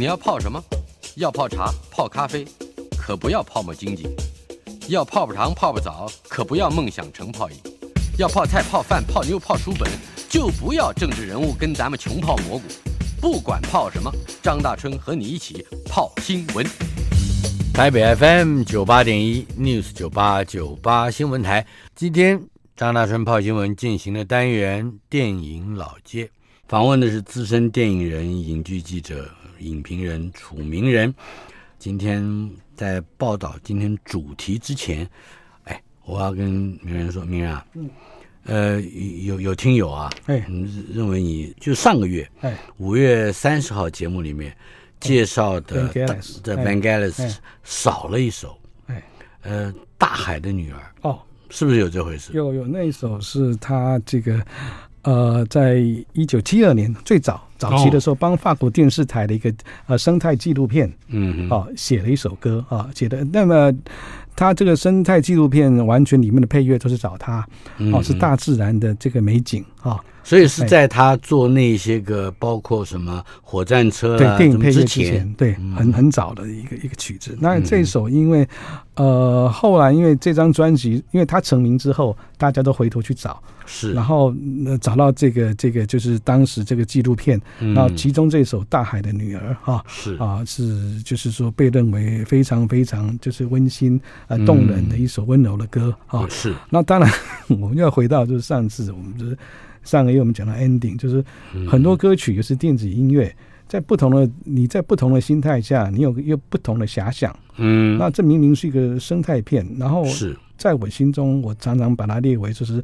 [0.00, 0.64] 你要泡什么？
[1.16, 2.42] 要泡茶、泡咖啡，
[2.96, 4.08] 可不要泡沫经济；
[4.88, 7.56] 要泡泡糖、泡泡澡，可不要梦想成泡影；
[8.16, 9.86] 要泡菜、泡饭、泡妞、泡书本，
[10.30, 12.64] 就不要政治人物跟咱们穷泡蘑菇。
[13.20, 14.10] 不管泡什么，
[14.42, 16.66] 张大春和你一起泡新闻。
[17.74, 22.42] 台北 FM 九八点一 News 九八九八新闻台，今天
[22.74, 26.30] 张大春泡新闻进行的单元电影老街，
[26.68, 29.28] 访问的是资深电影人、影剧记者。
[29.60, 31.14] 影评人楚名人，
[31.78, 35.08] 今天在报道今天主题之前，
[35.64, 36.50] 哎，我要跟
[36.82, 37.90] 名人说，名人啊，嗯，
[38.44, 40.44] 呃，有有听友啊，哎，
[40.92, 44.54] 认为你就上个月，哎，五月三十号节目里面
[44.98, 45.88] 介绍的
[46.42, 49.02] 的 v a n g a l i s 少了一首，哎，
[49.42, 52.32] 呃，大海的女儿，哦，是不是有这回事？
[52.32, 54.44] 有有，那一首是他这个。
[55.02, 55.76] 呃，在
[56.12, 59.52] 一九七二年最早早期的时候，帮法国电视台的一个
[59.86, 63.24] 呃生态纪录片，嗯，哦，写了一首歌啊，写的。
[63.32, 63.72] 那么
[64.36, 67.46] 他这个生态纪录片完全里面的配乐都是找他，
[67.92, 70.00] 哦，是大自然的这个美景啊。
[70.22, 77.36] 所以是在他做那些个，包括什么火战车对电影配乐之前，对，很很早的一个一个曲子。
[77.40, 78.46] 那这首，因为
[78.94, 83.42] 呃，后来因为这张专辑，因为他成名之后，大家都回头去找。
[83.64, 84.32] 是，然后
[84.80, 96.26] 找到这个这个就是当时这个纪录片，然后其中这首《大海的女儿》哈，是啊，是就是说被认为非常非常就是温馨呃动人的一首温柔的歌啊。
[96.28, 97.10] 是，那当然
[97.48, 99.38] 我们要回到就是上次我们就是
[99.82, 101.24] 上个月我们讲到 ending，就是
[101.68, 103.34] 很多歌曲也是电子音乐，
[103.68, 107.34] 在不同的你在不同的心态下，你有有不同的遐想。
[107.56, 112.82] 嗯，那这明明是一个生态片，然后是在我心中，我常常把它列为就是。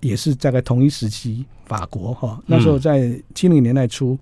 [0.00, 4.18] 也是大概同一时期，法国哈，那时候在七零年代初，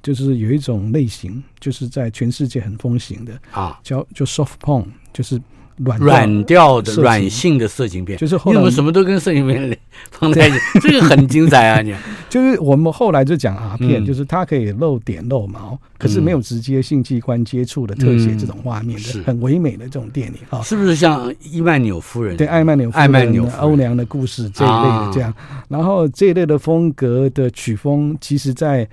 [0.00, 5.42] 就是有一种类型，就是在全世界很风行的啊，叫就 soft porn，就是。
[5.78, 9.78] 软软调的软性的色情片，就是后来我们什么都跟色情片
[10.10, 11.80] 放在一起，这个很精彩啊！
[11.84, 11.94] 你
[12.28, 22.36] 就是我们后来就讲啊片，就是它可以露点露毛，可是没有直接性器官接触的特写这种画面的，很唯美的这种电影啊，是不是像伊曼纽夫人？
[22.36, 25.32] 对，艾曼纽艾曼纽欧娘的故事这一类的这样，
[25.68, 28.88] 然后这一类的风格的曲风，其实在。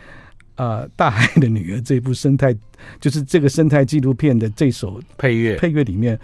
[0.64, 2.56] 啊、呃，大海的女儿这部生态，
[3.02, 6.18] 就是这个生态纪录片的这首配乐，配乐里面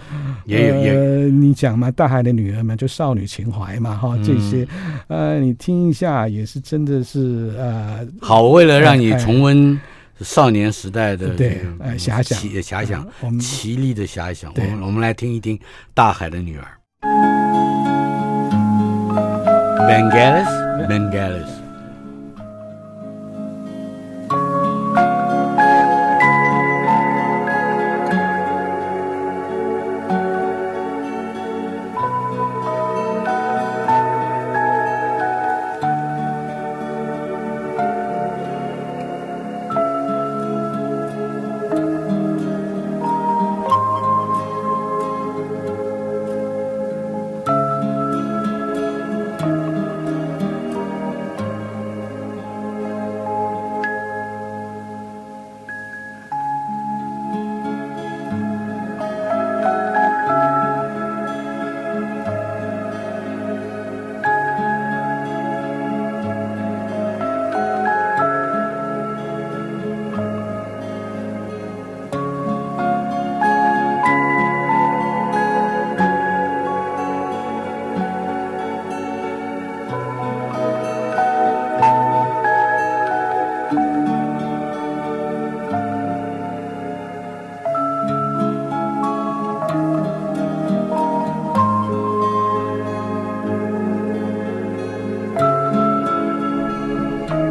[0.45, 0.91] 也有也。
[0.91, 4.65] 呃，你讲嘛，大海的女儿嘛，就少女情怀嘛，哈，这些，
[5.07, 9.77] 呃，你听一下也是真的是呃，好，为了让你重温
[10.21, 15.57] 少年时代的对，呃，遐想，遐想，我们奇丽的遐想，我们我们来听一听
[15.93, 16.65] 《大海的女儿》
[19.85, 21.58] ，Vangelis，Vangelis。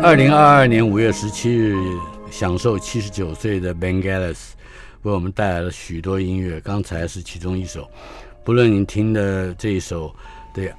[0.09, 1.77] 二零二二年五月十七日，
[2.31, 4.53] 享受七十九岁的 Vangelis
[5.03, 6.59] 为我们带来了许多音乐。
[6.63, 7.87] 刚才是其中一首，
[8.43, 10.09] 不论您听的这一首
[10.55, 10.75] 《The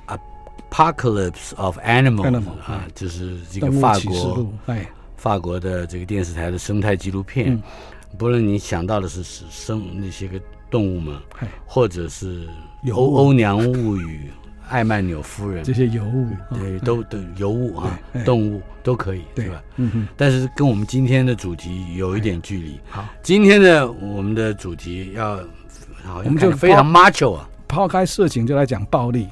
[0.71, 4.51] Apocalypse of Animals》啊，就是这个法国
[5.15, 7.61] 法国的这个电视台的生态纪录片。
[8.17, 10.41] 不论你想到的是生那些个
[10.71, 11.15] 动物们，
[11.67, 12.49] 或者是
[12.91, 14.31] 欧欧娘物语。
[14.69, 19.61] 艾曼纽夫人这些尤物，对，都都尤物啊，动物都可以，对吧？
[19.77, 20.07] 嗯哼。
[20.15, 22.79] 但是跟我们今天的主题有一点距离。
[22.89, 25.37] 好，今天的我们的主题要，
[26.03, 29.27] 好，我们就非常 macho 啊，抛开色情就来讲暴力。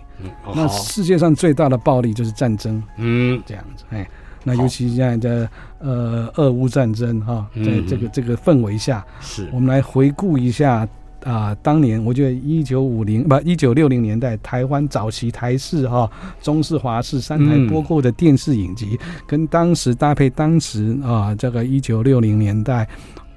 [0.55, 2.81] 那世界上最大的暴力就是战争。
[2.97, 3.83] 嗯，这样子。
[3.91, 4.09] 哎，
[4.43, 5.49] 那尤其现在的
[5.79, 10.87] 呃俄乌战争哈，在这个这个氛围下，是我们来回顾一下。
[11.23, 16.09] 啊，当年我觉得一九五零不一九六零年代台湾早期台式哈、
[16.41, 22.87] 中式、华式三台播过的电视影集，嗯、跟当时搭配当时啊这个一九六零年代，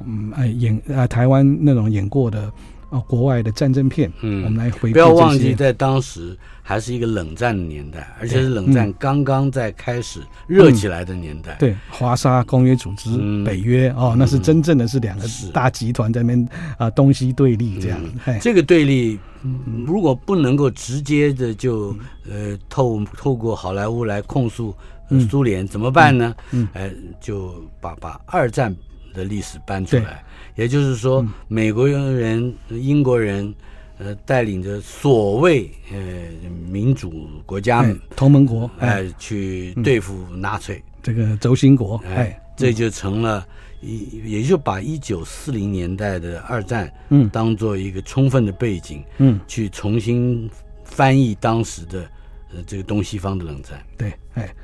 [0.06, 2.50] 嗯哎演啊台湾那种演过的。
[2.90, 4.92] 哦，国外的战争片，嗯，我们来回顾。
[4.92, 11.52] 不要忘记，在当时还是一个冷战的年代，而且是冷战刚刚在开始热起来的年代。
[11.52, 16.48] 嗯、对，华沙公约组织、嗯、北约，哦，那是真正的是两个大集团在那边
[16.78, 18.00] 啊东西对立这样。
[18.26, 19.18] 嗯、这个对立，
[19.86, 21.96] 如果不能够直接的就
[22.28, 24.74] 呃透透过好莱坞来控诉
[25.28, 26.34] 苏联，怎么办呢？
[26.50, 26.66] 嗯，
[27.20, 28.74] 就把把二战
[29.12, 30.24] 的历史搬出来。
[30.56, 33.54] 也就是说，美国人、嗯、英国人，
[33.98, 35.98] 呃，带领着所谓呃
[36.68, 37.84] 民主国家、
[38.16, 42.40] 同盟国，哎、呃，去对付纳粹、嗯、这个轴心国，哎，哎。
[42.56, 43.46] 这就成了
[43.80, 50.50] 一，也就把一九四零年代的二战，嗯，当做一个充分的背景，嗯，去重新
[50.84, 52.02] 翻译当时的
[52.52, 54.54] 呃这个东西方的冷战，对，哎。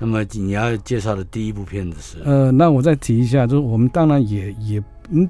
[0.00, 2.22] 那么你要介绍的第一部片子是？
[2.24, 5.28] 呃，那我再提一下，就是我们当然也也嗯，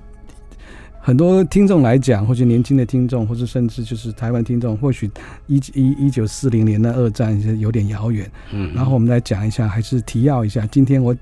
[1.01, 5.11] 很多听众来讲，或者年轻的听众，或者甚至就是台湾听众，或许
[5.49, 8.31] 一一一九四零年的二战有点遥远。
[8.53, 11.13] 嗯，然后我们来讲一下，还是提要一下，今天我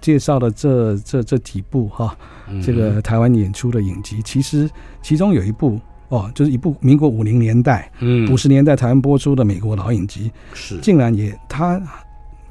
[0.00, 2.16] 介绍的这这这几部哈，
[2.62, 4.70] 这个台湾演出的影集，其实
[5.02, 5.80] 其中有一部
[6.10, 11.82] 哦，就是一部民国五零年代、嗯五十年代台湾播出的美国老影集，是竟然也它。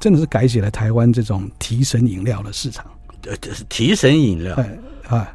[0.00, 2.84] 真的是改写了台湾这种提神饮料的市场。
[3.26, 4.54] 呃，这是提神饮料。
[4.56, 5.28] 哎啊，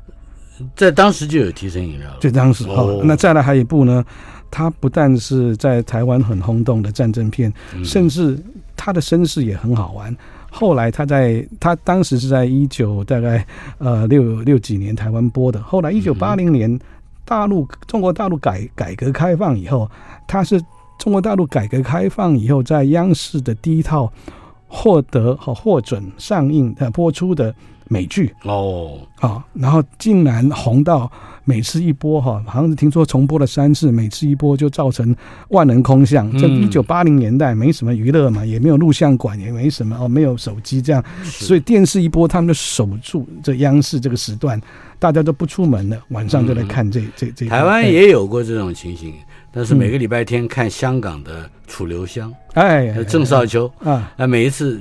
[0.76, 2.18] 在当时就有提神饮料了。
[2.20, 4.06] 就当时哦，那再来还有一部呢，
[4.52, 8.38] 它不但是在台湾很轰动的战争片，嗯、甚至
[8.76, 10.16] 它的身世也很好玩。
[10.52, 13.46] 后来他在他当时是在一九大概
[13.78, 15.62] 呃六六几年台湾播的。
[15.62, 16.80] 后来一九八零年
[17.24, 19.90] 大陆中国大陆改改革开放以后，
[20.28, 20.60] 它是
[20.98, 24.12] 中国大陆改革开放以后在央视的第一套。
[24.70, 27.54] 获得和获准上映呃播出的
[27.90, 28.34] 美剧。
[28.44, 31.12] 哦，啊，然后竟然红到
[31.44, 35.16] 每次一播哈，好像是听说重播了三次，每次一播就造成
[35.50, 36.32] 万人空巷。
[36.38, 44.62] 这一九八零年代没什么娱乐嘛，也没有录像馆，也没什么哦，没有手机这样，所以电视一播，他们就守住这央视这个时段，
[45.00, 47.48] 大家都不出门了，晚上就来看这这这。
[47.48, 49.16] 台湾也有过这种情形。
[49.52, 53.72] 但是每个礼拜天看香港的楚留香，哎，郑少秋。
[53.84, 54.80] 啊，那每一次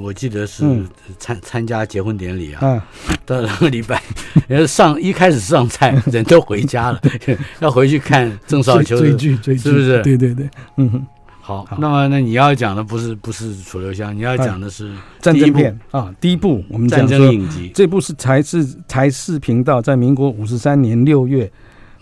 [0.00, 0.64] 我记得是
[1.18, 2.80] 参参加结婚典礼啊，
[3.26, 4.00] 到两个礼拜，
[4.66, 7.00] 上一开始上菜，人都回家了，
[7.58, 10.00] 要回去看郑少秋追剧追剧，是不是？
[10.02, 11.04] 对对对，嗯，
[11.40, 11.66] 好。
[11.78, 16.14] 那么那你要讲的不是不是楚留香，你要讲的是战争片啊。
[16.20, 21.50] 第一部我们讲战争影集，这部是台视台视频道在民国五十三年六月。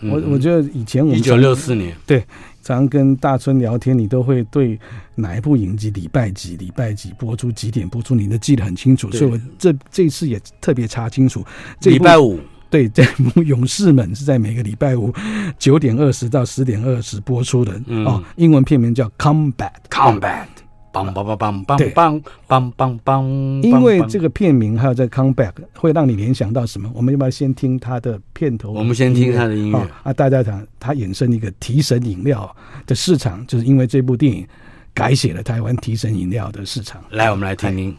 [0.09, 1.95] 我我觉得以前我们一九六四年。
[2.05, 2.23] 对，
[2.63, 4.79] 常跟大春聊天，你都会对
[5.15, 9.11] 哪一部影集礼拜几礼拜几播出几点播出，你都记得很清楚。
[9.11, 11.45] 所以我这这次也特别查清楚，
[11.83, 12.39] 礼拜五。
[12.69, 15.13] 对， 这部《勇士们》是在每个礼拜五
[15.59, 20.45] 九点二十到十点二十播出的哦，英文片名叫《Combat Combat》。
[20.93, 26.87] 梆梆梆梆梆梆梆梆梆，因为这个片名还有这个 comeback 会让你联想到什么？
[26.93, 28.71] 我们要不要先听它的片头？
[28.71, 30.13] 我们先听它的音乐啊！
[30.13, 34.47] 大家讲它衍生一个提神饮料的市场，就是因为这部电影
[34.93, 37.03] 改写了台湾提神饮料的市场。
[37.09, 37.97] 来，我们来听听。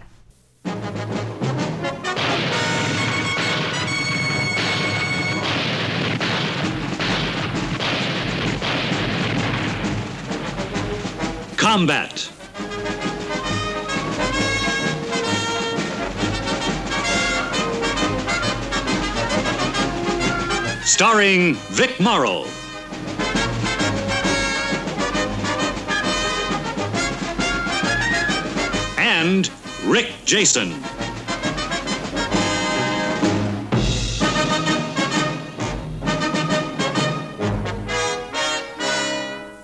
[11.58, 12.33] Combat。
[20.84, 22.44] Starring Vic Morrow.
[28.98, 29.50] And
[29.86, 30.72] Rick Jason.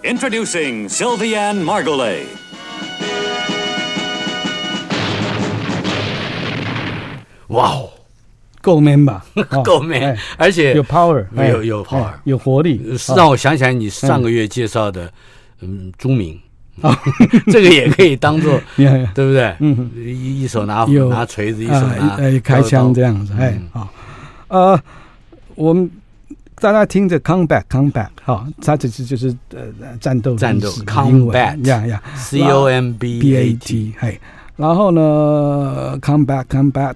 [0.03, 2.27] Introducing Sylviane Margolin.
[7.49, 8.00] Wow.
[8.61, 9.25] 够 man 吧？
[9.65, 12.81] 够 man，而且有 power，有有 power，有活力，
[13.17, 15.11] 让我想起来你上个月介绍的，
[15.61, 16.39] 嗯，朱明，
[17.47, 19.55] 这个也可以当做， 对不对？
[19.61, 23.89] 嗯，一一手拿拿锤子，一手拿开枪这样子，哎，好，
[24.49, 24.81] 呃，
[25.55, 25.91] 我们
[26.57, 34.19] 大家听着 comeback，comeback，好，它只是就是呃战斗战斗，combat，呀呀，c o m b a t，哎。
[34.57, 36.93] 然后呢，come back，come back，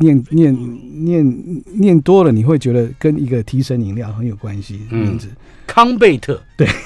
[0.00, 4.80] 念念念念多了，你会觉得跟一个提神饮料很有关系。
[4.90, 6.68] 名字、嗯、康贝特，对。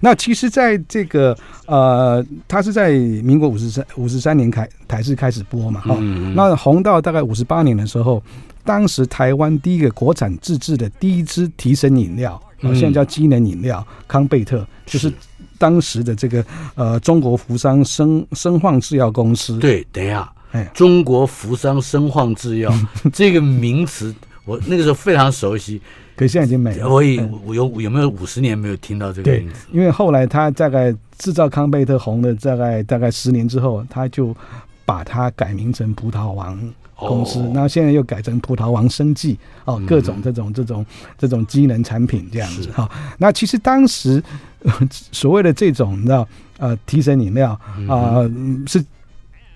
[0.00, 1.36] 那其实，在这个
[1.66, 8.22] 呃，它是在民国五十三五十三年开台视开始播嘛，哈、嗯，那红到大概五十八年的时候，
[8.64, 15.10] 当时台湾第一个国产自制的第一支提神饮料，哦、现在叫机能饮料康贝特，就是
[15.56, 19.58] 当时的这个呃中国福商生生化制药公司。
[19.60, 20.26] 对，等一下，哎，
[20.74, 22.72] 中国福商生化制药
[23.12, 24.14] 这个名词，
[24.44, 25.80] 我那个时候非常熟悉。
[26.16, 26.86] 可现在已经没了。
[26.86, 29.66] 我已我有有没有五十年没有听到这个名字？
[29.72, 34.36] 因为后来他大概制造康贝特红了大概大概十年之后，他就
[34.84, 36.58] 把它改名成葡萄王
[36.94, 37.38] 公司。
[37.54, 40.84] 那、哦、现在又改成葡萄王生技哦，各种这种这种
[41.16, 42.90] 这种机能产品这样子哈、哦。
[43.16, 44.22] 那其实当时
[45.10, 46.28] 所谓的这种你知道
[46.58, 47.52] 呃提神饮料
[47.88, 48.30] 啊、呃，
[48.66, 48.84] 是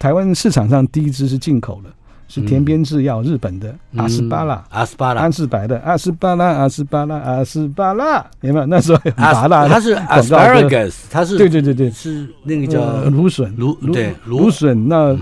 [0.05, 1.89] 台湾市场上第一支是进口的。
[2.27, 8.67] 是田边制药日本的阿斯巴拉，阿斯巴拉，安士白的阿斯巴拉，阿斯巴拉，阿斯巴拉，有没有？
[8.67, 15.17] 那时候很麻辣，它是 asparagus，它是对对对对，是那个叫芦笋，芦对芦笋，那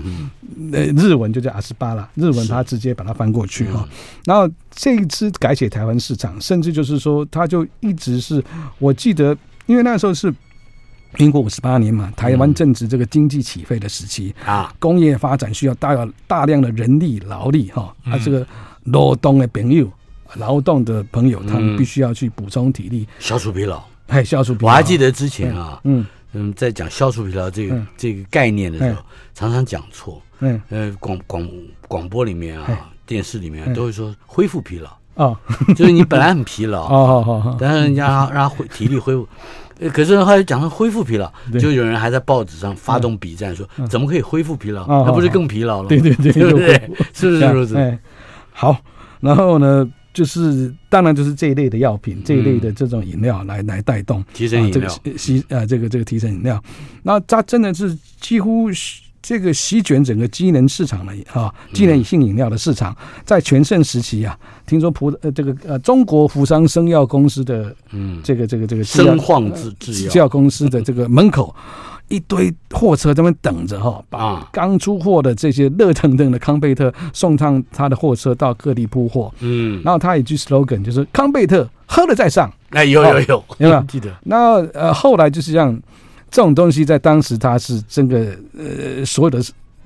[0.71, 3.87] 呃日文就叫阿斯巴拉，日文它直接把它翻过去哈。
[4.25, 8.43] 然后这一支改写台湾市场，甚至就是说，它就一直是
[8.79, 10.33] 我记得，因为那时候是。
[11.17, 15.95] 民国五十八年嘛，台湾正值这个经济起飞的时期啊，工业发展需要大
[16.27, 18.45] 大量的人力劳力哈，啊，这个
[18.85, 19.89] 劳动的朋友，
[20.35, 23.81] 劳动的朋友，他们必须要去补充体力，消除疲劳。
[24.07, 24.71] 哎，消除疲劳。
[24.71, 26.05] 我还记得之前啊，嗯。
[26.35, 28.99] 嗯，在讲消除疲劳这个这个概念的时候，
[29.35, 30.19] 常常讲错。
[30.39, 31.47] 嗯呃，广广
[31.87, 34.89] 广播里面啊，电视里面都会说恢复疲劳。
[35.13, 35.39] 啊，
[35.75, 39.27] 就是你本来很疲劳啊， 但是人家 让让恢体力恢复。
[39.91, 44.87] 可是后来讲成恢复疲劳，就有人还在报纸上发动笔战，说怎么可以恢复疲劳？
[45.05, 45.89] 那不是更疲劳了？
[45.89, 46.73] 对对对， 对不对？
[47.13, 47.75] 是不是如此？
[47.75, 47.99] 哎，
[48.51, 48.77] 好，
[49.19, 56.61] 然后呢，就是当然就是这一类的药品，这一类的这种饮料来来带动提神饮料，吸啊这个这个提神饮料，
[57.01, 58.69] 那它真的是几乎。
[59.23, 64.37] 这个席卷整个机能市场的哈，机能性饮料的市场，在全盛时期啊，
[64.67, 68.21] 听说葡呃这个呃中国福商生药公司的嗯。
[68.21, 71.55] 这个这个这个生化制制药公司的这个门口，
[72.09, 83.81] 一堆货车在那边等着哈，把刚出货的这些热腾腾的康贝特送上他的货车到各地铺货，嗯，然后他有一句 slogan 就是康贝特喝了再上，哎有有有有没有？
[83.87, 84.09] 记得？
[84.23, 85.79] 那呃后来就是这样。
[86.33, 89.39] 这种东西在当时，它是真的呃，所有的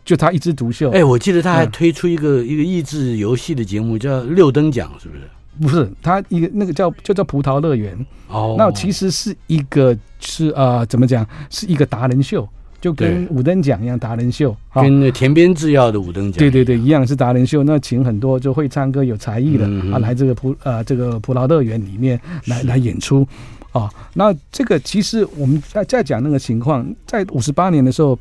[0.05, 0.89] 就他一枝独秀。
[0.91, 5.21] 哎，我记得他还推出一个、嗯、一个益智游戏的节目，叫六灯奖，是不是？
[5.59, 7.93] 不是，他一个那个叫就叫葡萄乐园。
[8.29, 11.27] 哦，那其实是一个是啊、呃，怎么讲？
[11.49, 12.47] 是一个达人秀，
[12.79, 17.61] 就跟五灯奖一样，达人秀，跟那田边制药的五灯奖，对对对，一样是达人秀。
[17.61, 23.27] 那请很多就会唱歌、有才艺的、嗯、啊，来这个葡啊这个葡萄乐园里面来来演出。
[23.73, 28.17] 哦，那这个其实我们在在讲那个情况，在五十八年的时候，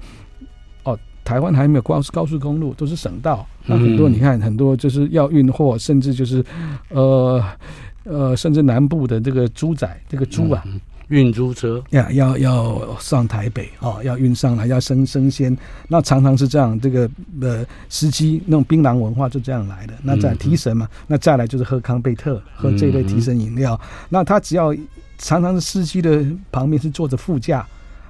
[0.82, 3.46] 哦，台湾还没有高高速公路，都是省道。
[3.64, 6.44] 那很多你看，很多就是要运货，甚至就是，
[6.90, 7.42] 呃
[8.04, 10.62] 呃，甚至南部的这个猪仔，这个猪啊，
[11.08, 15.56] 运猪车呀，要要上台北哦，要运上来，要生生鲜。
[15.88, 17.08] 那常常是这样，这个
[17.40, 19.94] 呃司机那种槟榔文化就这样来的。
[20.02, 23.80] 那再提神嘛，那再来就是喝康贝特，喝这类提神饮料。
[24.10, 24.74] 那他只要。
[25.18, 27.66] 常常是司机的旁边是坐着副驾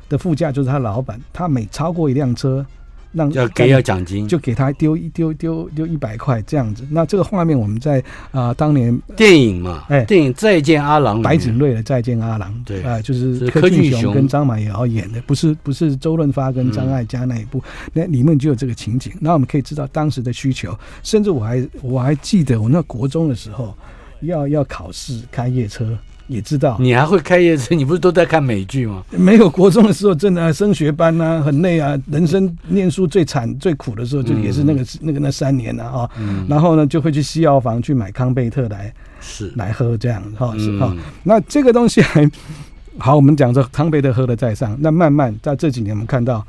[0.08, 2.64] 的，副驾就是他老板，他每超过一辆车，
[3.12, 6.86] 让要给要奖金，就给他丢一丢丢丢一百块这样子。
[6.90, 7.98] 那这个画面我们在
[8.30, 19.12] 啊、呃、当年电影嘛，哎，电影《再见阿郎》，白景瑞的《再见阿郎》，对啊、呃，就是柯俊雄跟张满瑶演的，不是不是周润发跟张艾嘉那一部，嗯、那里面就有这个情景。
[19.20, 23.74] 那我们可以知道当时的需求，甚至我还我还记得我那国中的时候
[24.20, 25.96] 要要考试开夜车。
[26.28, 29.02] 也知道你还会开夜车，你不是都在看美剧吗？
[29.10, 31.96] 没有，国中的时候真的、啊、升学班啊，很累啊。
[32.10, 35.92] 人生念书最惨最苦的时候，就也是那个、嗯、那个那三年了啊。
[35.92, 41.02] 哦嗯、然后呢，就会去西药房去买康贝特来是来喝这样哈、哦、是哈、嗯哦。
[41.22, 42.28] 那这个东西还
[42.98, 44.76] 好，我们讲说康贝特喝了再上。
[44.80, 46.44] 那慢慢在这几年，我们看到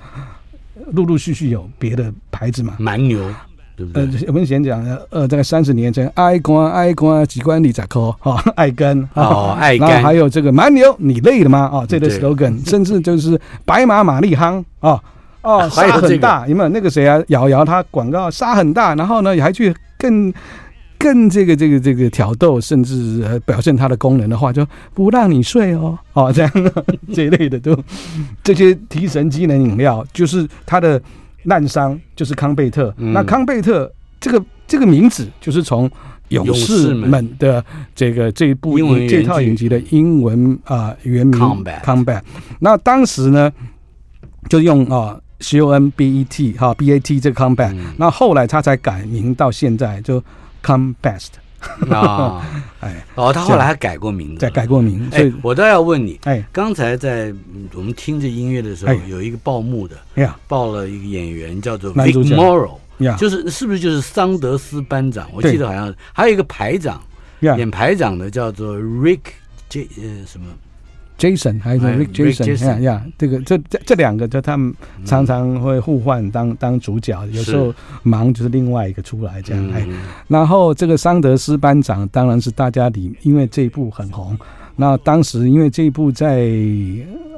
[0.94, 3.20] 陆陆续续有别的牌子嘛，蛮牛。
[3.78, 11.60] 对对呃，我们先讲，呃，大概三十年前，爱关爱关几关里咋扣哈，爱 根哦，爱根，然后还有这个蛮牛，你累了吗？
[11.72, 15.00] 啊、哦，这个 slogan，甚至就是白马玛丽夯啊，
[15.44, 17.22] 哦， 沙很大，有没有那个谁啊？
[17.28, 20.34] 瑶瑶他广告沙很大，然后呢，还去更
[20.98, 24.66] 更这个这个这个挑逗，甚至表现它的功能的话，就
[24.96, 26.52] 不让你睡哦，哦，这样
[27.14, 27.78] 这一类的都
[28.44, 31.00] 这些提神机能饮料，就是它的。
[31.44, 35.90] 滥觴就是康贝特，嗯、那康贝特这个这个名字就是从
[36.30, 37.38] 勇士们。
[37.38, 37.64] 的
[37.96, 38.78] 这个这一部
[39.08, 41.82] 这套影集的英文啊、呃、原名 Combat。
[41.82, 42.22] Combat
[42.60, 43.52] 那当时呢，
[44.50, 50.22] 就用啊 C O M B E T 哈 B A T 这个 Combat，、嗯、那后来他才改名到现在就
[50.64, 51.30] Come Best。
[51.90, 52.46] 啊，
[52.82, 55.10] 哎，哦，他后来还改过名字，再改过名。
[55.12, 57.34] 所以我倒要问你，哎，刚才在
[57.74, 62.78] 我们听着音乐的时候，有一个报幕的，呀，报了一个演员叫做 Vic Morrow，
[63.18, 65.28] 就是是不是就是桑德斯班长？
[65.34, 67.02] 我记得好像还有一个排长，
[67.40, 69.20] 演排长的叫做 Rick
[69.70, 70.46] J 呃什么
[71.18, 74.74] ？Jason 还是 Rick Jason 呀，这个这这这两个，就他们
[75.06, 79.70] 常常会互换当当主角，有时候忙就是另外一个出来这样。
[79.72, 79.86] 哎，
[80.28, 84.38] 然后这个桑德斯班长当然是大家里，因为这一部很红。
[84.78, 86.48] 那当时因为这一部在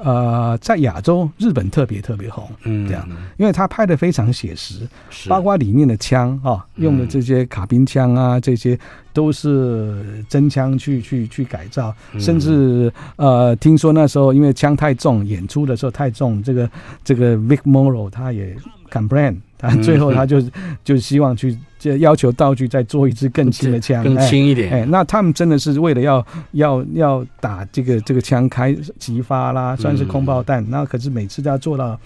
[0.03, 4.87] 呃在亚洲日本特别特别红，嗯，这样，因为他拍的非常写实，
[5.27, 8.77] 包括里面的枪啊，用的这些卡宾枪啊，这些
[9.13, 16.69] 都是真枪去去去改造，甚至呃听说那时候因为枪太重，演出的时候太重，这个
[17.03, 18.55] 这个 Vic Morrow 他也
[18.91, 19.37] complain。
[19.61, 20.41] 他最后他就
[20.85, 24.71] 就希望去就要求道具再做一支更轻的枪，更轻一点。
[24.71, 30.65] 哎，那他们真的是为了要要要打这个这个枪开急发啦，算是空爆弹。
[30.69, 31.99] 那可是每次都要做到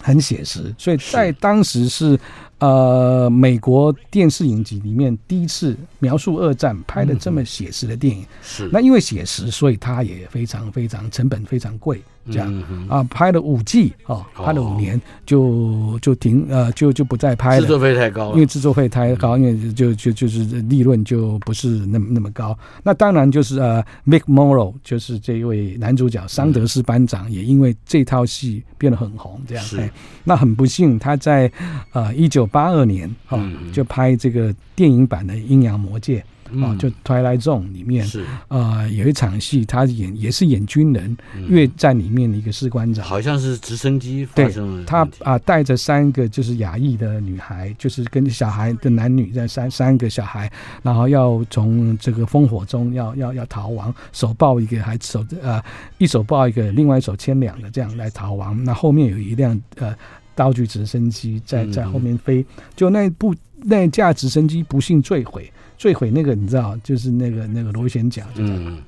[0.00, 2.16] 很写实，所以在当时是
[2.58, 8.24] 呃美国电视影集里面第一次描述二战拍的这么写实的电影。
[8.40, 12.00] 是那因为写实，所以它也非常非常成本非常贵。
[12.30, 17.60] 这样、嗯、啊，拍了五季哦，拍了五年就就停呃，就就不再拍了。
[17.62, 22.56] 制作费太高了，因为制作费太高，嗯、因为就就就是利润就不是那么那么高。
[22.82, 29.40] 那当然就是呃，Mick Morrow 就是这一位男主角桑德斯班长，也因为这套戏变得很红。
[29.46, 29.90] 这样，是哎，
[30.24, 31.50] 那很不幸，他在
[31.92, 36.20] 呃一九八二年哈、哦嗯、就拍这个电影版的《阴阳魔界》。
[36.60, 38.22] 哦，就《Twilight Zone》里面是。
[38.48, 41.16] 啊、呃，有一场戏，他演也是演军人，
[41.48, 44.84] 越战里面的一个士官长，好像是直升机发生了。
[44.84, 50.50] 他啊，带着三个就是亚裔的女孩，就是跟小孩的男女在三三个小孩，
[50.82, 55.64] 然后要从这个烽火中要要要逃亡，手抱一个还手啊、呃，
[55.98, 58.62] 一手抱一个，另外一手牵两个这样来逃亡。
[58.64, 59.94] 那后面有一辆呃
[60.34, 65.50] 道具直升机在在后面飞，就那部那架直升机不幸坠毁。
[65.78, 68.82] 坠毁那个你知道，就是那个那个螺旋桨，嗯，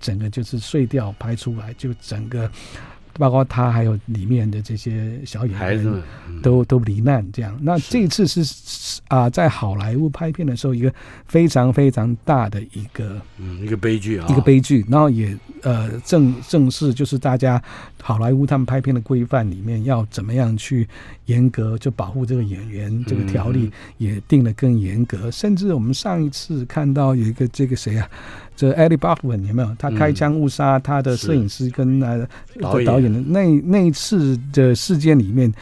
[0.00, 2.50] 整个就是碎掉拍出来，就整个。
[3.18, 6.02] 包括他还有里面的这些小演员
[6.42, 7.58] 都都罹难这样。
[7.62, 10.92] 那这次是啊，在好莱坞拍片的时候，一个
[11.26, 14.84] 非常非常大的一个嗯一个悲剧啊，一个悲剧。
[14.90, 17.62] 然后也呃正正式就是大家
[18.06, 20.86] 好莱坞他们拍片的规范里面要怎么样去
[21.24, 25.28] 严格就保护这个演员，这个条例也定得更严格。
[25.28, 28.08] 甚至我们上一次看到有一个这个谁啊？
[28.54, 29.74] 这 Eddie Baughman 有没有？
[29.76, 32.24] 他开枪误杀他的摄影师跟呃
[32.60, 35.52] 导演的那那一次的事件里面，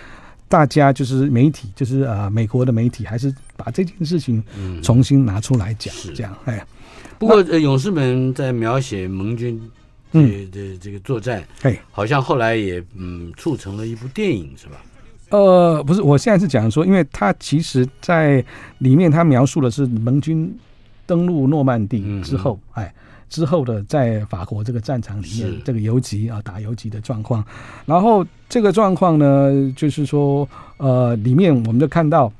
[0.46, 4.44] 大家就是媒体，就是啊美国的媒体，还是把这件事情
[4.82, 6.62] 重新拿出来讲，这样哎。
[7.18, 9.58] 不过勇士们在描写盟军
[10.14, 14.80] 的的这个作战，哎，好像后来也嗯促成了一部电影，是吧？
[15.30, 18.44] 呃，不是，我现在是讲说，因为他其实在
[18.78, 20.56] 里面他描述的是盟军。
[21.06, 22.90] 登陆诺曼底之后，哎，
[23.28, 27.44] 之后的在法国这个战场里面，这个游击啊，打游击的状况，
[27.84, 30.48] 然后这个状况呢，就是说，
[30.78, 32.32] 呃，里面我们就看到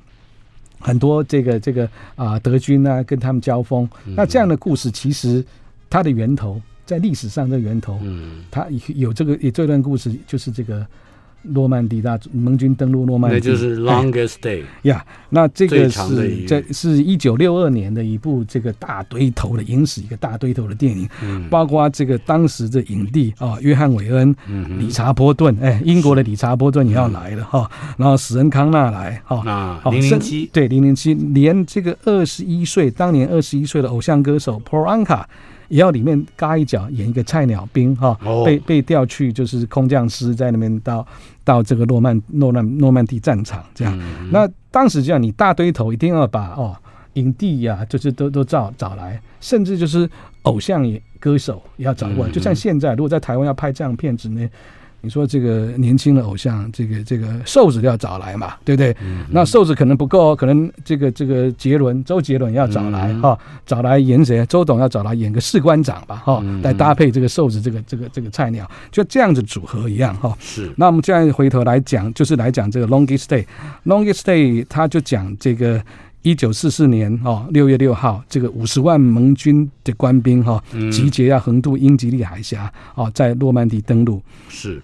[0.81, 5.45] 很多这个这个啊德军啊跟他们交锋，那这样的故事其实
[5.91, 10.87] 它的源头在历史上的源头，嗯，他有这个有这段故事就是这个。
[11.47, 15.05] 诺曼底大盟军登陆诺曼底，那就是 Longest Day 呀。
[15.29, 27.71] 那这个是在是一九六二年的一部这个大堆头的影史，一个大堆头的电影，嗯、包括这个当时的影帝啊，约翰韦恩、嗯、理查波顿，哎，英国的理查波顿也要来了哈。
[27.83, 35.23] 嗯、然后史恩康纳来哈，啊，零零七对零零七，连这个二十一岁当年二十一岁的偶像歌手 Paul Anka。
[35.75, 41.05] 也要里面嘎一脚演一个菜鸟兵哈，被被调去就是空降师在那边到
[41.43, 44.01] 到这个诺曼诺曼诺曼底战场这样。
[44.31, 46.77] 那当时这样，你大堆头一定要把哦
[47.15, 50.09] 影帝呀、啊，就是都都找找来，甚至就是
[50.43, 52.31] 偶像也歌手也要找过来。
[52.31, 54.49] 就像现在，如果在台湾要拍这样片子呢，
[55.05, 58.97] 你说这个年轻的偶像，这个这个瘦子要找来嘛，对不对？
[59.03, 64.45] 嗯、那瘦子可能不够，可能这个这个杰伦周杰伦要找来哈、嗯哦，找来演谁？
[64.47, 70.31] 周董要找来演个士官长吧，哈、哦，嗯、来搭配这个瘦子这个这个这个菜鸟，就这样子组合一样哈。
[70.31, 70.73] 哦、是。
[70.77, 75.83] 那我们现在回头来讲，就是来讲这个 Longest Day，Longest Day，他就讲这个
[76.23, 84.23] 一九四四年哦六月六号，这个五十万盟军的官兵哈、哦、集结要横渡英吉利海峡哦，在诺曼底登陆。
[84.49, 84.81] 是。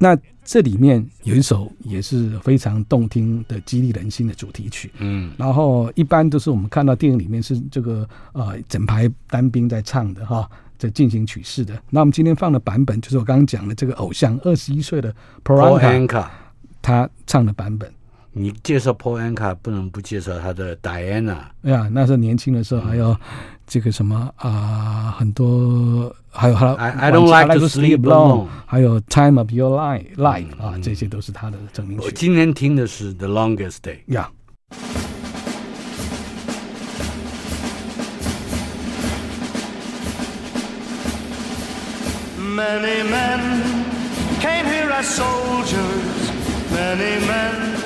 [0.00, 11.80] 那这里面有一首也是非常动听的、激励人心的主题曲，嗯，然后一般都是我们看到电影里面是这个呃整排单兵在唱的哈，在进行曲式的。
[11.90, 16.26] 那我们今天放的版本就是我刚刚讲的这个偶像二十一岁的 Paul Anka
[16.82, 17.90] 他唱的版本。
[18.36, 21.44] 你介绍 Paul Anka 不能不介绍他的 Diana。
[21.62, 23.16] 哎呀，那时候年轻的时候还有
[23.67, 32.05] 这个什么啊、呃，很多还有还有 I, I don't like to sleep alone，还有 Time of Your Life Life 啊，这些都是他的成名曲。
[32.05, 33.99] 我今天听的是 The Longest Day。
[34.07, 34.29] 呀。
[42.37, 43.39] Many men
[44.41, 46.31] came here as soldiers,
[46.73, 47.77] many men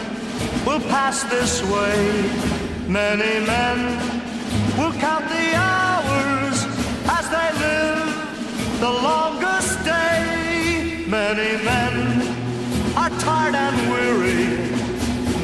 [0.66, 1.94] will pass this way.
[2.90, 4.00] Many men
[4.77, 6.57] will count the hours
[7.17, 11.05] as they live the longest day.
[11.07, 11.95] Many men
[12.97, 14.45] are tired and weary.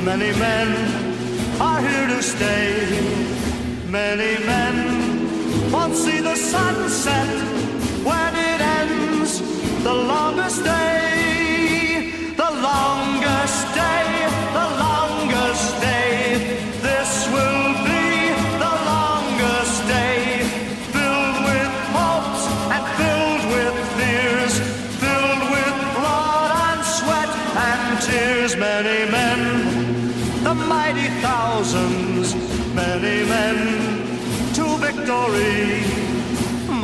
[0.05, 0.69] Many men
[1.61, 2.71] are here to stay.
[3.89, 4.75] Many men
[5.73, 7.29] won't see the sunset
[8.05, 9.41] when it ends
[9.83, 11.54] the longest day.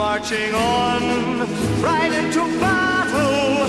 [0.00, 1.02] Marching on
[1.82, 3.66] right into battle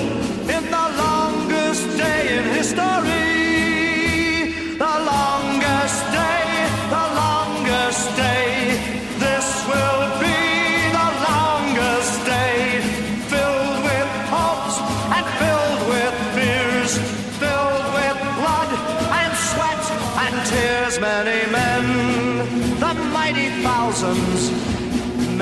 [0.56, 3.11] in the longest day in history.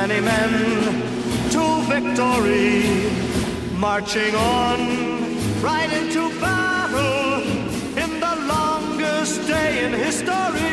[0.08, 0.52] Many men
[1.52, 3.12] to victory,
[3.78, 4.80] marching on
[5.62, 7.42] right into battle
[8.04, 10.69] in the longest day in history..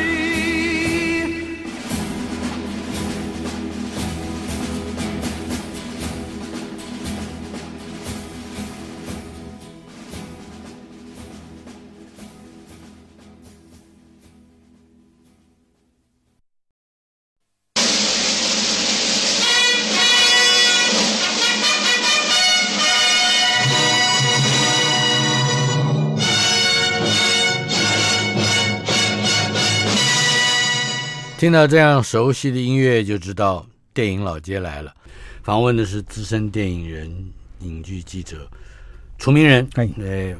[31.38, 34.90] 听到这样熟悉的音乐，就知道电影老街来了。
[35.42, 38.50] 访问的是资深电影人、影剧记者
[39.18, 39.68] 楚名人。
[39.74, 39.86] 哎，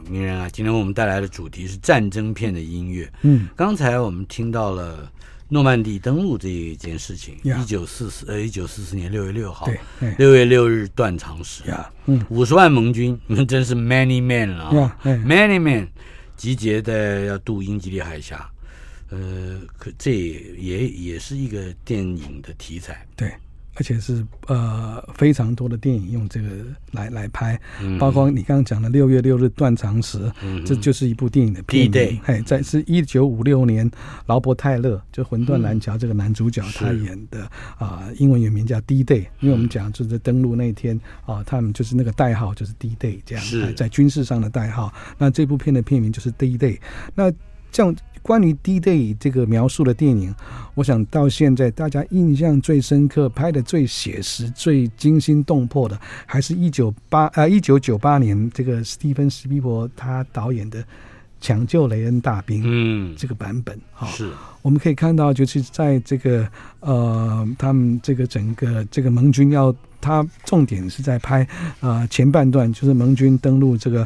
[0.09, 3.13] 名人啊，今天我们带来的主题是战争片的音乐。
[3.21, 5.13] 嗯，刚才我们听到了
[5.51, 7.37] 诺曼底登陆这一件事情。
[7.45, 9.69] 一九四四呃，一九四四年六月六号，
[10.17, 11.63] 六月六日断肠时。
[11.69, 15.89] 呀，嗯，五十万盟军， 你们真是 many men 啊，many men
[16.39, 18.51] 集结的要渡英吉利海峡。
[19.11, 23.33] 呃，可这也也是一个电影的题材，对，
[23.75, 26.49] 而且是呃非常多的电影用这个
[26.93, 32.21] 来来拍，嗯、包括你刚刚讲的六月六日断肠时，嗯、这就是一部电影的片名。
[32.25, 33.89] 嘿，在是一九五六年，
[34.27, 37.45] 劳勃泰勒就《魂断蓝桥》这个男主角他演的
[37.79, 43.73] 啊、嗯呃，英文原名叫 D-Day，因为我们讲就是登陆那天啊、呃，他们就是那个代号就是 D-Day 这样，是。
[43.75, 44.93] 在军事上的代号。
[45.19, 46.81] 那这部片的片名就是 D-Day，
[47.15, 47.31] 那
[47.77, 47.95] 这样。
[48.27, 50.35] 关于 D-Day 这个描述的电影，
[50.75, 60.83] 我想到现在大家印象最深刻、拍的最写实、最惊心动魄的，还是一九八呃一九九八年这个史蒂芬斯皮伯他导演的
[61.41, 64.29] 《抢救雷恩大兵》嗯这个版本哈，是
[64.61, 66.49] 我们可以看到，就是在这个
[66.81, 71.47] 呃他们这个整个这个盟军要，他重点是在拍
[71.79, 74.05] 呃前半段，就是盟军登陆这个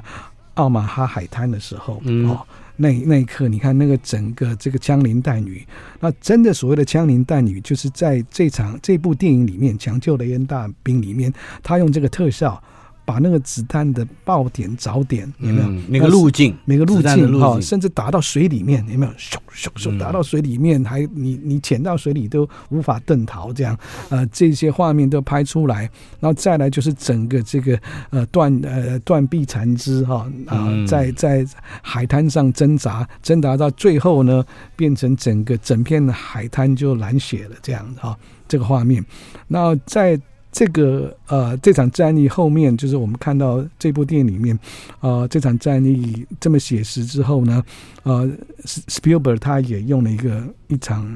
[0.57, 2.29] 奥马哈海滩的时候，嗯。
[2.29, 2.47] 哦
[2.83, 5.67] 那那一刻，你看那个整个这个枪林弹雨，
[6.01, 11.31] 那真的所谓的枪林弹雨，就是在这场这部电影里面，《抢救雷恩大兵》里面，
[11.63, 12.63] 他用这个特效
[13.11, 15.67] 把那个子弹的爆点着点有没有？
[15.67, 19.11] 嗯、那个路径，每个路径哈、哦，甚至打到水里面有没有？
[19.15, 23.77] 咻咻咻，打到水里面，还你你潜到水里都无法遁逃，这样
[24.11, 27.77] 呃，这些画面都拍出来，然后再来就是整个这个
[28.11, 31.45] 呃断呃断臂残肢哈啊，在在
[31.83, 34.45] 海滩上挣扎，挣扎到最后呢，
[34.77, 39.05] 变成整个整片海滩就蓝血了这样哈，这个画面，
[39.49, 40.17] 那在。
[40.53, 44.59] 这个呃，这场战役后面，就是我们看到这部电影里面，
[45.01, 47.63] 呃，这场战役这么写实之后呢，
[48.03, 48.29] 呃
[48.65, 51.07] ，Spielberg 他也用了一个一场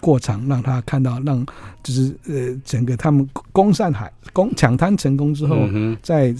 [0.00, 1.46] 过场，让他看到，让
[1.82, 6.34] 就是呃，整个他们攻上海、攻抢滩成功之后，嗯、在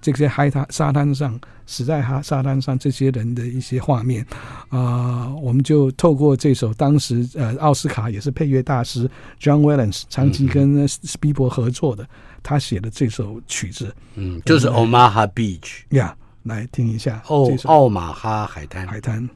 [0.00, 1.38] 这些海滩沙滩上。
[1.70, 4.26] 死在哈沙滩上这些人的一些画面，
[4.70, 9.06] 啊、呃，我们就透过这首当时呃奥斯卡也是配乐大师
[9.38, 12.08] John Williams 长期跟斯皮伯合作的，
[12.42, 18.86] 他写的这首曲子，嗯，就是 Omaha Beach 呀，来听一下奥奥马哈海滩。
[18.86, 19.28] 海滩。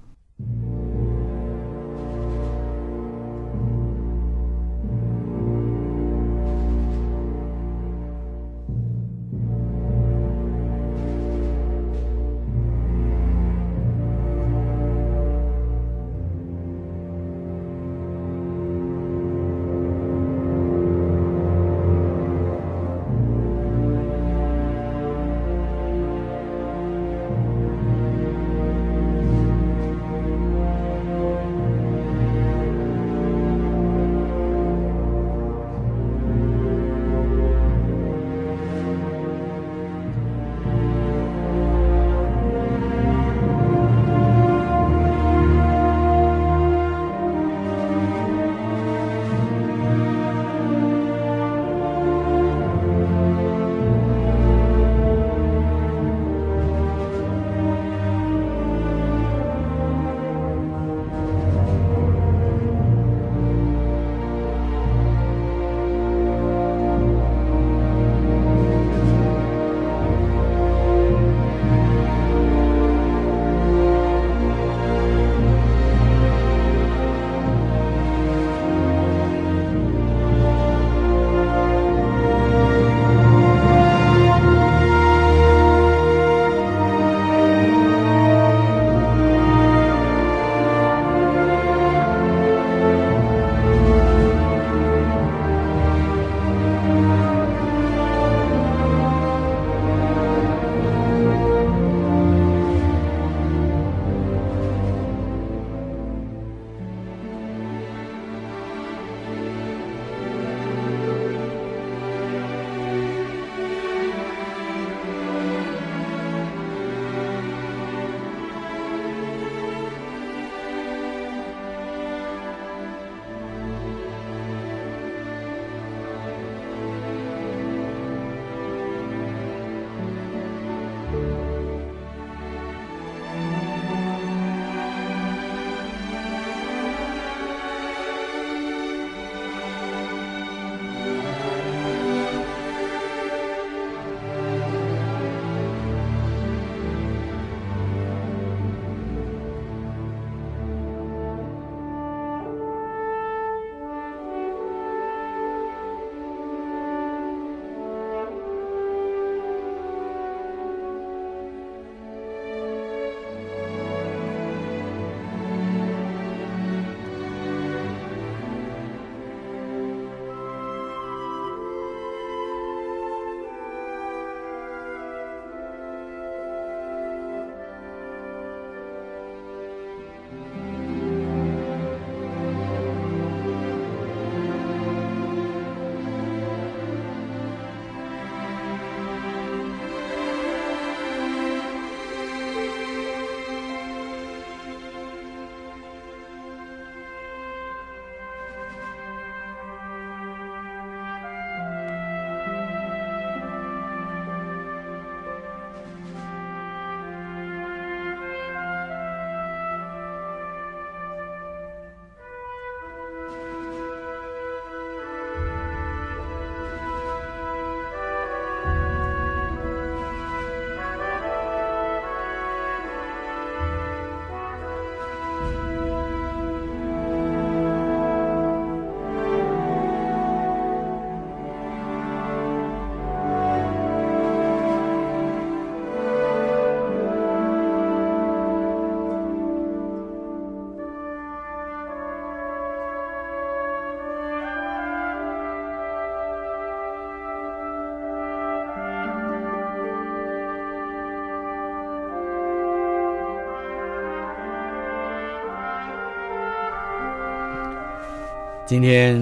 [258.73, 259.21] 今天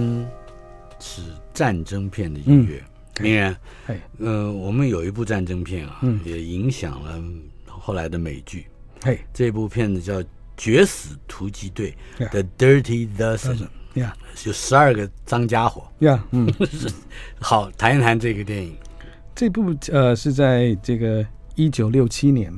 [1.00, 2.80] 是战争片的音乐，
[3.20, 3.56] 明然，
[3.88, 7.20] 哎，嗯，我们有一部战争片啊，嗯，也影响了
[7.66, 8.66] 后来的美剧，
[9.02, 10.22] 嘿，这部片子叫
[10.56, 11.92] 《绝死突击队》
[12.28, 16.48] ，The Dirty Dozen，呀，有十二个脏家伙，呀，嗯，
[17.40, 18.76] 好，谈一谈这个电影，
[19.34, 22.52] 这部呃是在这个一九六七年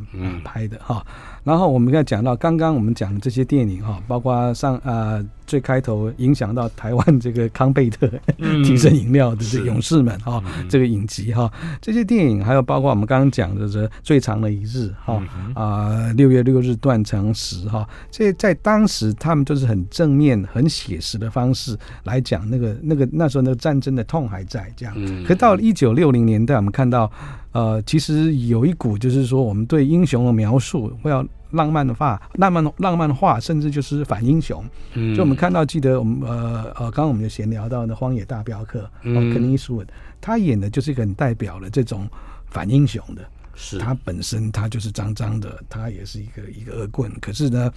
[0.44, 1.04] 拍的哈。
[1.44, 8.08] 然后我们刚才讲到，刚刚我们讲的这些电影哈，包括上呃最开头影响到台湾这个康贝特
[8.64, 15.20] 提神饮料的这个勇士们哈，这个影集哈，这些电影还有包括我们刚刚讲的这最长的一日哈
[15.54, 24.94] 啊六月六日断肠时哈，这在当时他们都是很正面、很写实的方式来讲那个那个那时候那个战争的痛还在这样。
[25.26, 27.10] 可到了一九六零年代，我们看到
[27.52, 31.24] 呃其实有一股就是说我们对英雄的描述会要。
[31.52, 34.64] 浪漫的话，浪漫浪漫化，甚至就是反英雄。
[34.94, 42.08] 嗯，就我们看到，记得我们呃呃，刚刚我们就闲聊到的《荒野大镖客》，嗯，肯尼斯伍德他演的就是一个很代表了这种
[42.46, 43.22] 反英雄的。
[43.54, 47.12] 是，他本身他就是脏脏的，他也是一个一个恶棍。
[47.20, 47.70] 可是呢，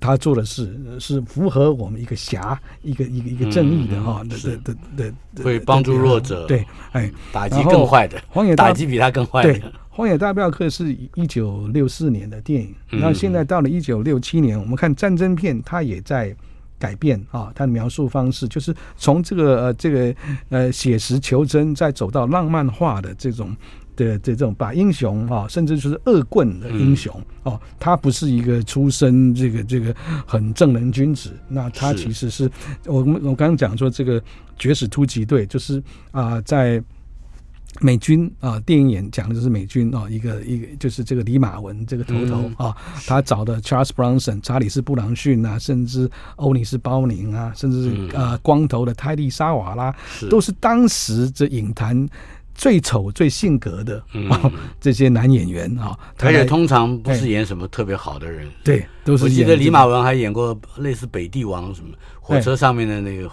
[0.00, 6.46] 他做的事是符合我们一个侠，一个一个一个正义的哈，的的的的，会帮助弱者。
[6.46, 9.54] 对，哎，打击更坏的，荒野打击比他更坏的。
[9.94, 16.34] 《荒野大镖客》是一九六四年的电影，那现在到了一九六七年，我们看战争片，它也在
[16.78, 20.14] 改变啊，它的描述方式就是从这个呃这个
[20.48, 23.54] 呃写实求真，再走到浪漫化的这种
[23.96, 29.94] 的这种把英雄啊，甚至就是恶棍的英雄哦，他不是一个出身这个这个
[30.26, 32.50] 很正人君子，那他其实是
[32.86, 34.22] 我们我刚刚讲说这个
[34.58, 36.82] 绝死突击队，就是啊在。
[37.80, 42.76] 美军啊，电影演讲的就是美军啊，一个一个就是这个李马文这个头头啊，
[43.06, 49.92] 他找的 Charles Bronson 查理斯布朗逊啊，甚至欧尼斯包宁啊，甚至是呃光头的泰利沙瓦拉，
[50.28, 52.06] 都是当时这影坛
[52.54, 59.24] 最丑最性格的啊这些男演员啊，而且通常不是演什么特别好的人，对，都是。
[59.24, 61.88] 我记得李马文还演过类似北帝王什么
[62.20, 63.30] 火车上面的那个。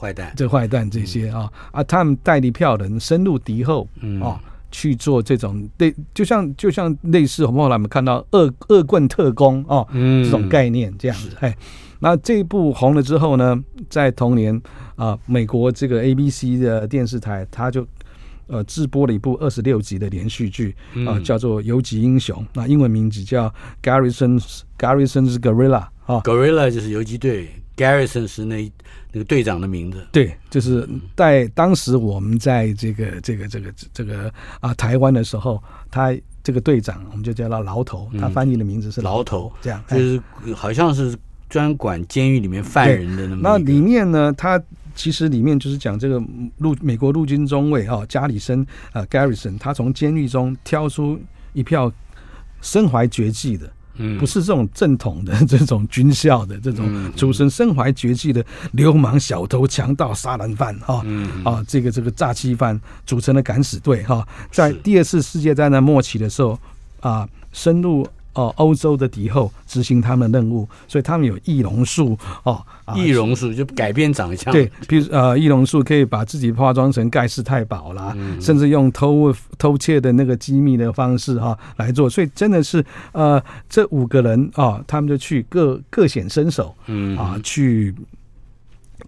[0.00, 11.30] 坏蛋，这坏蛋这些啊、嗯、啊，他们带理票人深入敌后，嗯、啊，去做这种类，就像就像类似我们后来我们看到恶恶棍特工啊，嗯，这种概念这样子。
[11.40, 11.52] 哎，
[11.98, 14.62] 那这一部红了之后呢，在同年
[14.94, 17.84] 啊，美国这个 ABC 的电视台，他就
[18.48, 20.74] 呃自播了一部二十六集的连续剧
[21.06, 28.70] 啊，叫做《游击英雄》，那英文名字叫 Garrison's Garrison's Guerrilla 啊，Guerrilla 就是游击队，Garrison 是那。
[29.10, 34.30] 那个队长的名字，对，就是在当时我们在这个这个这个这个
[34.60, 40.22] 啊台湾的时候，他这个队长我们就叫他牢头，他翻译的名字是牢头，这样就是
[40.54, 41.16] 好像是
[41.48, 43.40] 专管监狱里面犯人的那么。
[43.42, 44.62] 那里面呢，他
[44.98, 46.20] 其实里面就是讲这个
[46.58, 51.16] 陆美国陆军中尉哈加里森啊 Garrison，他从监狱中挑出
[51.52, 51.90] 一票
[52.60, 53.70] 身怀绝技的。
[54.16, 61.04] 不是这种正统的 这种军校的这种出身，身怀绝技的流氓、小偷、强盗、杀人犯哈
[61.44, 66.56] 啊，这个这个诈欺犯组成的敢死队哈，在第二次世界大战末期的时候
[67.00, 68.06] 啊，深入。
[68.38, 74.52] 哦，欧洲的敌后执行他们的任务，所以他们有易容术哦，易容术就改变长相。
[74.52, 82.08] 对，比如呃，易容术可以把自己化妆成盖世太保啦，嗯、甚至用偷偷窃的那个机密的方式哈、哦、来做。
[82.08, 87.92] 所以真的是呃，这五个人啊、哦，他们就去各各显身手，嗯啊，去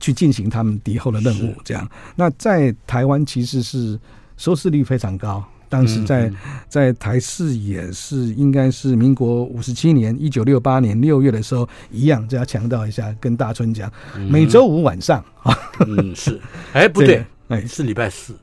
[0.01, 1.55] 去进行他们敌后的任务。
[1.65, 3.97] 这样，那在台湾其实是
[4.37, 5.45] 收视率非常高。
[5.71, 6.31] 当时在
[6.69, 13.91] 在台视也是，应该是民国五十七年，一九六八年六月的时候，一样，这要强调一下，跟大春讲，
[14.29, 15.57] 每周五晚上啊，
[15.87, 16.41] 嗯是，
[16.73, 17.65] 哎不对， 哎。
[17.69, 18.35] 是礼拜四，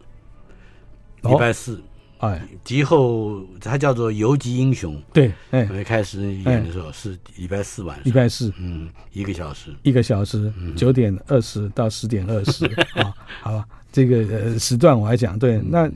[1.22, 1.82] 礼拜四，
[2.20, 12.66] 哎，敌后它叫做游击英雄，对，哎，开始演的时候是礼拜四晚上，礼拜四，嗯，一个小时，一个小时，九点二十到十点二十。
[12.96, 15.92] 啊，好吧，这个呃时段我还讲对，那。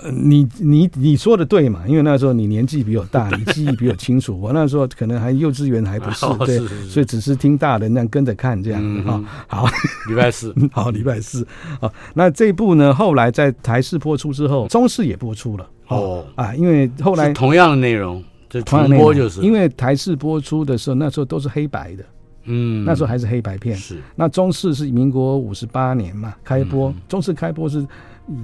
[0.00, 1.82] 呃，你你你说的对嘛？
[1.86, 4.40] 因为那时候你年纪比我大，你记忆比我清楚。
[4.40, 9.22] 我那时候可能还幼稚园还不是，对，所以只是听大人那样跟着看这样啊。
[9.46, 9.66] 好，
[10.08, 11.46] 礼拜四，好，礼拜四
[11.78, 11.92] 啊。
[12.14, 22.04] 那这一部呢，后来在台视播出之后，中视也播出了哦啊，因为后来同样的内容，就重播就是，因为台视播出的时候，那时候都是黑白的，
[22.44, 23.76] 嗯，那时候还是黑白片。
[23.76, 27.86] 是，那中视是民国五十八年嘛开播，中视开播是。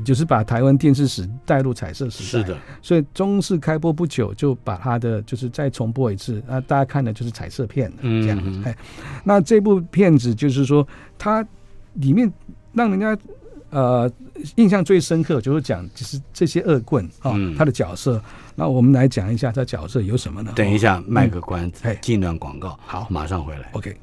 [0.05, 8.61] 就是把台湾电视史带入彩色时代，是的，所以中视开播不久就把它的就是再重播一次啊，大家看的就是彩色片，这样子。
[8.65, 8.77] 哎，
[9.25, 11.47] 那这部片子就是说，它
[11.95, 12.31] 里面
[12.73, 13.17] 让人家
[13.71, 14.11] 呃
[14.57, 18.21] 印象最深刻就是讲，就是这些恶棍啊，嗯、他的角色。
[18.55, 20.53] 那我们来讲一下他角色有什么呢？
[20.57, 23.71] 等一下，卖个关子，哎、嗯，进段广告，好，马上回来。
[23.73, 23.97] OK。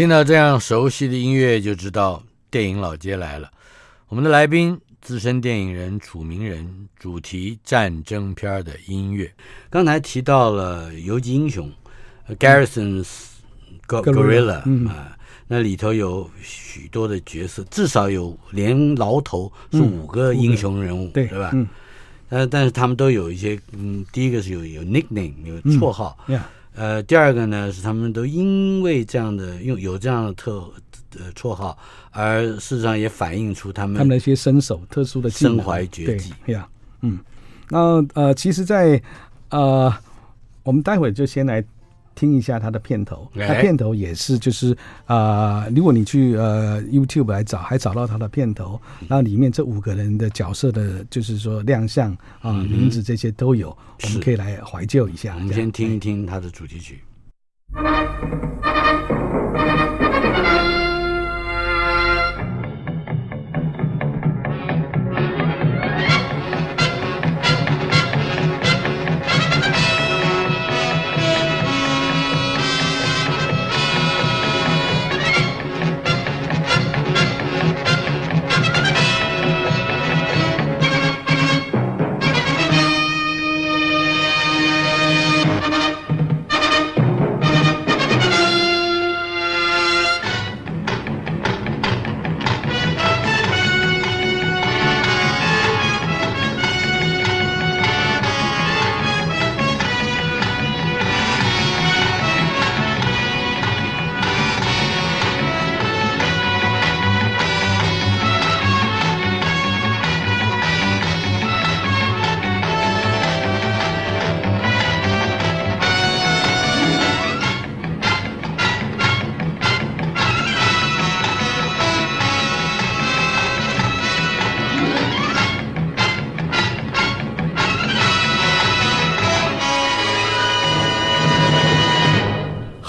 [0.00, 3.50] 听到这样熟悉的音乐，就知道电影老街来了。
[4.08, 9.30] 我们的来宾，资深电影人楚明人，主题战争片的音乐。
[9.68, 11.70] 刚才提到了游击英雄
[12.38, 13.08] ，Garrison's
[13.86, 15.14] Guerrilla 啊，
[15.46, 21.50] 那里头有许多的角色，至少有连牢头是五个英雄人物，嗯、对对吧？
[21.52, 21.68] 嗯，
[22.30, 26.16] 呃，但是他们都有一些，嗯，第一个是有有 nickname 有绰号。
[26.74, 30.70] 呃，第二个呢是他们都因为这样的用有这样的特
[31.18, 31.76] 呃绰号，
[32.10, 36.32] 而事实上也反映出他们他们的一些身手特殊的身怀绝技。
[36.46, 36.68] 对呀，
[37.02, 37.18] 嗯，
[37.68, 39.02] 那呃，其实在，在
[39.50, 39.92] 呃，
[40.62, 41.64] 我们待会就先来。
[42.20, 55.34] 听一下他的片头，它片头也是就是啊、呃，如果你去呃 YouTube 来找，还找到他的片头，然后里面这五个人的角色的，就是说亮相啊、呃、名字这些都有，我们可以来怀旧一下。
[55.34, 57.00] 我们先听一听他的主题曲。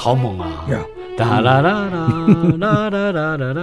[0.01, 0.65] 好猛啊！
[1.15, 2.09] 哒啦啦啦
[2.57, 3.53] 啦啦啦啦啦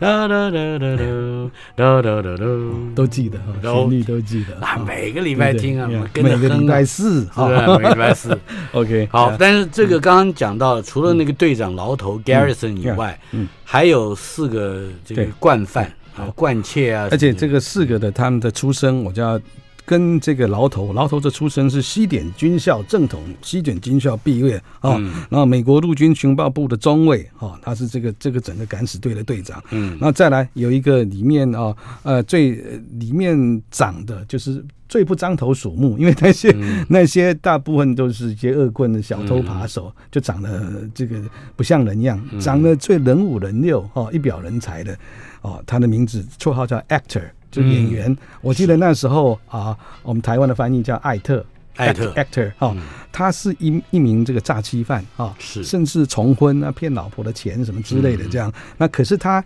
[0.00, 2.44] 啦啦啦啦啦
[2.92, 4.66] 都记得哈，旋律都记得。
[4.66, 7.78] 啊，每个礼拜听啊，每个礼拜四，是吧？
[7.78, 8.36] 每个礼拜四
[8.72, 9.08] ，OK。
[9.12, 15.84] 好，但是这个刚刚讲到，除了那个队长牢头 Garrison 以外，嗯，还有四个这个惯犯
[16.16, 19.40] 啊，惯窃啊，而且这个四个的他们的出身，我就要。
[19.84, 24.96] 跟这个牢头，牢头的出身是西点军校正统，西点军校毕业啊。
[24.98, 29.62] 嗯、然后美国陆军情报部的中尉啊，他是这个这个整个敢死队的队长。
[29.70, 32.52] 嗯，那再来有一个里面啊，呃，最
[32.98, 41.20] 里面长的就是最不张头鼠目，因为那些、嗯、那些大部分都是一些恶棍的小偷扒手，嗯、就长得这个
[41.56, 44.96] 不像人样，长得最人五人六哈，一表人才的
[45.40, 45.62] 哦。
[45.66, 47.24] 他的名字绰号叫 Actor。
[47.52, 51.44] 就演员，嗯、我记得那时候啊，我们台湾的翻译叫艾特，
[51.76, 52.74] 艾特 actor 哈，
[53.12, 58.50] 他是一一名这个诈欺犯啊，是甚至重婚啊，骗老婆的钱什么之类的这样。
[58.50, 59.44] 嗯、那可是他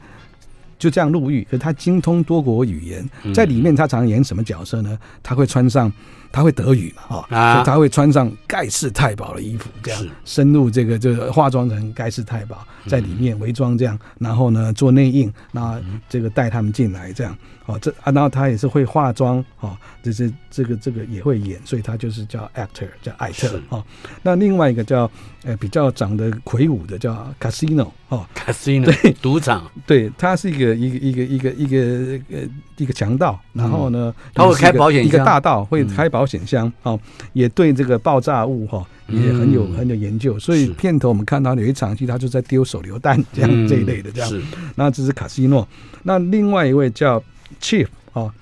[0.79, 4.99] 就这样入狱，可是他精通多国语言，在里面他常演什么角色呢？
[5.23, 5.93] 他会穿上。
[6.33, 7.25] 他会德语嘛？
[7.31, 15.81] 啊，他会穿上盖世太保的衣服，这样深入这个，就化妆成盖世太保，在里面伪装这样，然后呢做内应，那
[16.11, 17.35] 这个带他们进来这样。
[17.67, 23.61] 哦，这啊，然后他也是会化妆，哦，就是这个这个也会演，所以他就是叫 actor，叫艾特。
[23.71, 23.85] 哦，
[24.23, 25.11] 那另外一个叫
[25.43, 36.97] 呃比较长得魁梧的叫 Casino，哦，Casino，对，赌场，对，他是一个一个一个一个一个呃一个强盗，然后呢他会开保险箱，一个大盗会开保险箱，哦，
[37.33, 44.31] 也对这个爆炸物哈也很有很有研究，所以片头我们看到有一场戏，他就在丢手榴弹这样这一类的这样。
[44.31, 44.41] 是，
[44.77, 45.67] 那这是卡西诺，
[46.05, 47.21] 那另外一位叫。
[47.61, 48.35] Chief 啊、哦，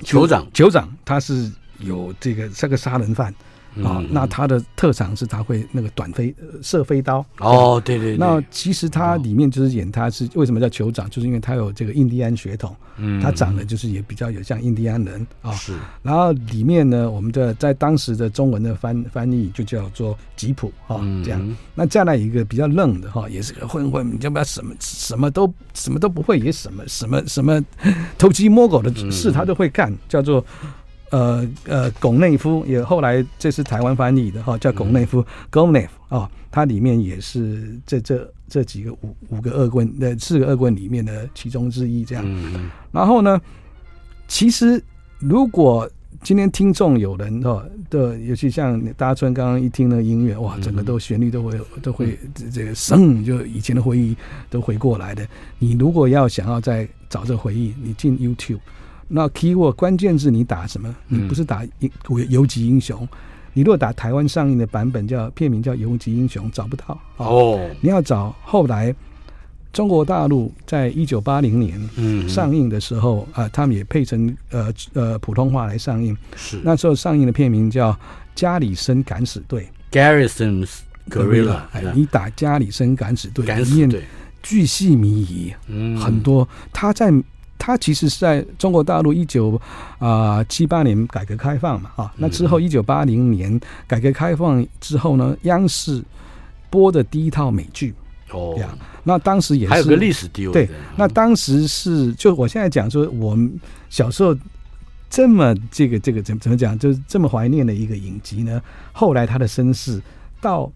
[0.00, 3.34] 酋长，酋长，他是有这个这个杀人犯，
[3.84, 7.24] 啊，那他的特长是他会那个短飞射飞刀。
[7.38, 8.16] 哦，对对对。
[8.16, 15.52] 那其实他里面就是演他是为什么叫酋长，就是因为他有这个印第安血统，嗯，他长得就是也比较有像印第安人啊。
[15.52, 15.74] 是。
[16.02, 21.56] 然后里面呢，我们的在当时的中文的翻翻译就叫做吉普哈，这样。
[21.74, 27.62] 那再来一个比较愣的哈，也是个混混，你要不要什么什么都什么都不会，也什么什么什么
[28.16, 30.44] 偷鸡摸狗的事他都会干，叫做。
[31.16, 42.22] 呃呃，巩内夫也后来这是台湾翻译的哈，叫巩内夫 Gonef 啊，它里面也是这这这几个五五个恶棍，那四个恶棍里面的其中之一这样。
[42.26, 43.40] 嗯、然后呢，
[44.28, 44.82] 其实
[45.18, 45.88] 如果
[46.22, 54.14] 今天听众有人哈，的尤其像大春刚刚一听那个音乐，哇，整个都旋律都会都会这这个声，就以前的回忆
[54.50, 55.26] 都回过来的。
[55.58, 58.60] 你如果要想要再找这回忆，你进 YouTube。
[59.08, 60.94] 那 keyword 关键字你打什么？
[61.06, 61.64] 你不是打
[62.08, 63.08] 游游击英雄，
[63.52, 67.60] 你如果打台湾上映的版本叫片名叫游击英雄，找不到哦。
[67.80, 68.92] 你要找后来
[69.72, 76.16] 中国大陆在一九八零年上映的时候啊、呃，他们也配成呃呃普通话来上映。
[76.34, 77.92] 是那时候上映的片名叫
[78.34, 80.78] 《加里森敢死队》（Garrison's
[81.08, 81.60] Guerrilla）。
[81.72, 84.02] 哎，你打《加里森敢死队》，里面
[84.42, 87.12] 巨细靡遗，嗯，很多他在。
[87.58, 89.60] 他其实是在中国大陆一九
[89.98, 96.02] 啊七八年改革开放嘛，啊，那之后一九八零年改革开放之后呢，央视
[96.70, 97.94] 播的第一套美剧
[98.30, 98.58] 哦，
[99.04, 100.52] 那当时也是还有个历史地位。
[100.52, 104.36] 对，那当时是就我现在讲说，我们小时候
[105.08, 108.60] 这么这个这个怎怎么讲，就是这么怀念的一个影集呢？
[108.92, 110.02] 后来他的身世
[110.40, 110.70] 到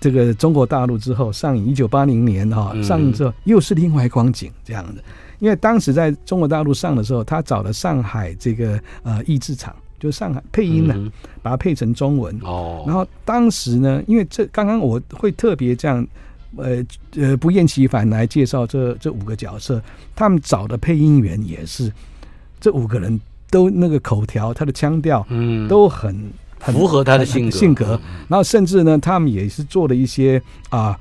[0.00, 5.02] 这个中国大陆之后上映，一九八零年哈上映之后又是另外光景这样的。
[5.38, 11.12] 因为当时在中国大陆上的时候，他找了上海这个呃译制厂，就上海配音呢，
[11.42, 12.38] 把它配成中文。
[12.42, 12.84] 哦。
[12.86, 16.06] 然后当时呢，因为这刚刚我会特别这样，
[16.56, 16.84] 呃
[17.16, 19.82] 呃不厌其烦来介绍这这五个角色，
[20.14, 21.92] 他们找的配音员也是
[22.60, 23.20] 这五个人
[23.50, 26.30] 都那个口条，他的腔调，嗯，都很
[26.60, 28.00] 符合他的性格性格。
[28.28, 30.98] 然后甚至呢，他们也是做了一些啊。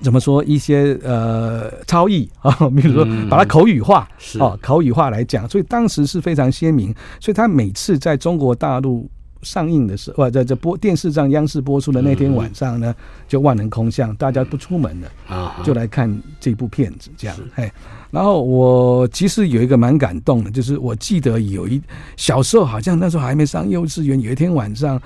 [0.00, 6.94] 怎么说一些呃超译 啊，比如说把它口语化，嗯、哦，口语化来讲，所以当时是非常鲜明。
[7.20, 9.08] 所以他每次在中国大陆
[9.42, 12.94] 上映的时候，在这播电视上央视播出的那天晚上呢，
[13.28, 17.72] 就万人空巷，大家不出门的，啊，就来看这部片子，这样，哎。
[18.14, 21.82] 然后我其实有一个蛮感动的，就是我记得有一
[22.16, 24.96] 小时候好像那时候还没上幼稚园，有一天晚上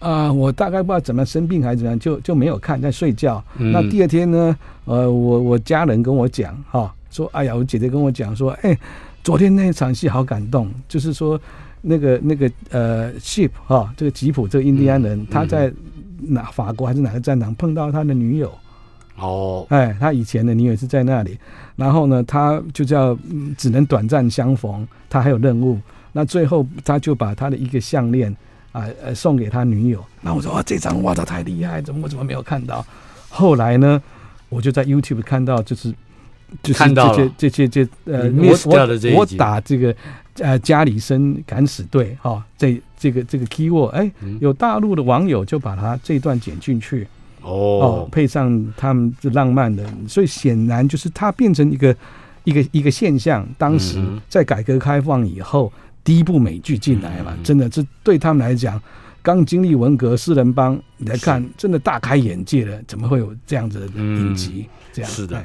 [0.00, 3.42] 啊、呃，我大概不知道怎么生病还是怎样，就就没有看，在睡觉。
[3.56, 4.54] 那第二天呢，
[4.84, 8.78] 呃，我我家人跟我讲哈、说哎呀，我姐姐跟我讲说，哎，
[9.24, 11.40] 昨天那场戏好感动，就是说
[11.80, 15.72] 那个那个呃，Ship 哈、这个吉普这个印第安人，他在
[16.20, 18.52] 哪法国还是哪个战场碰到他的女友。
[19.20, 21.36] 哦，哎，他以前的女友是在那里，
[21.74, 23.18] 然后呢，他就叫
[23.56, 25.76] 只能短暂相逢，他还有任务，
[26.12, 28.30] 那最后他就把他的一个项链
[28.70, 32.86] 啊呃送给他女友，那我说哇，这张哇，这太厉害，怎么我怎么没有看到？
[33.28, 34.00] 后来呢，
[34.48, 35.92] 我就在 YouTube 看到，就是
[36.62, 39.94] 就是这些这些这呃，我我我打这个
[40.38, 44.10] 呃加里森敢死队哈、哦，这这个这个 keyword，哎，
[44.40, 47.06] 有大陆的网友就把他这段剪进去。
[47.48, 51.96] 哦，配上他们这浪漫的，所以显然就是它变成一个
[52.44, 53.46] 一个一个现象。
[53.56, 55.72] 当时在改革开放以后，
[56.04, 58.80] 第一部美剧进来嘛，真的这对他们来讲，
[59.22, 62.80] 刚经历文革四人帮你来看，真的大开眼界了。
[62.86, 64.66] 怎么会有这样子的影集？
[64.92, 65.42] 这样是的，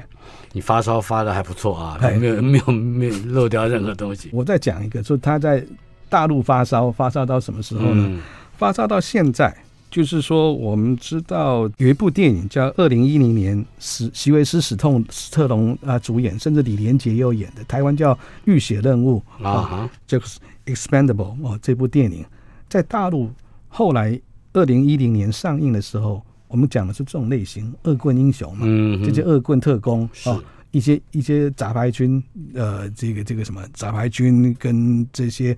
[0.52, 4.30] 你发烧发的还不错啊，没有没有没有漏掉任何东西。
[4.34, 5.66] 我再讲一个，说他在
[6.10, 8.20] 大陆发烧，发烧到什么时候呢？
[8.58, 9.56] 发烧到现在。
[9.94, 18.16] 就是说，我们知道有一部电影叫《二零一零年》，史席维斯史痛史特龙啊主演，甚至李连杰也有演的，台湾叫
[18.46, 22.26] 《浴血任务》啊，就是 Expendable 哦，这部电影。
[22.68, 23.30] 在大陆
[23.68, 24.20] 后来
[24.54, 28.66] 二零一零年上映的时候，我们讲的是这种类型恶棍英雄嘛，
[29.06, 30.42] 这些恶棍特工啊，
[30.72, 32.22] 一些一些杂牌军，
[32.56, 35.56] 呃，这个这个什么杂牌军跟这些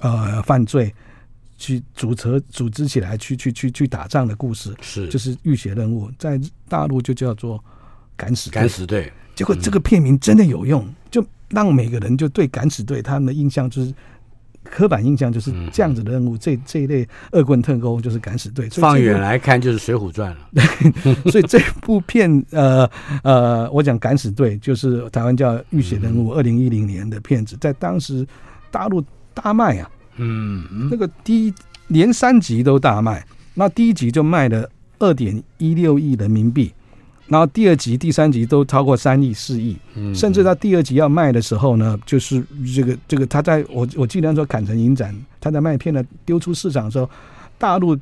[0.00, 0.92] 呃犯罪。
[1.56, 6.38] 去组成组织起来去去去去打仗的故事是，就是浴血任务，在
[6.68, 7.62] 大陆就叫做
[8.16, 8.54] 敢死队。
[8.54, 13.94] 敢死队，结果这个片名真的有用，就让每个人就对敢死队他们的印象就是
[14.64, 18.68] 刻板印象就是这样子的任务，这这一类恶棍特工就是敢死队。
[18.68, 21.22] 放远来看就是《水浒传》了。
[21.30, 22.90] 所以这部片呃
[23.22, 28.26] 呃，我讲敢死队就是台湾叫浴血任务，二零一零年的片子，在当时
[28.70, 29.02] 大陆
[29.32, 29.90] 大卖啊。
[30.16, 31.54] 嗯，那个第一
[31.88, 33.24] 连三集都大卖。
[33.54, 36.70] 那第一集就卖了二点一六亿人民币，
[37.26, 39.76] 然后第二集、第三集都超过三亿、四亿，
[40.14, 42.44] 甚至到第二集要卖的时候呢，就是
[42.74, 47.08] 这个这个他在我我记得说砍成影展，他在卖片呢丢出市场的时候，
[47.56, 47.96] 大陆